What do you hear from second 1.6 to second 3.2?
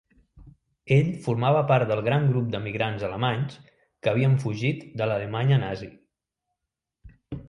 part del gran grup d'emigrants